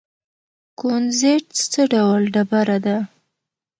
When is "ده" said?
2.85-2.97